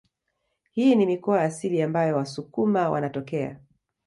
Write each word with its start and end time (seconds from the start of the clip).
Hii 0.71 0.95
ni 0.95 1.05
mikoa 1.05 1.41
asili 1.41 1.81
ambayo 1.81 2.17
wasukuma 2.17 2.89
wanatokea 2.89 3.59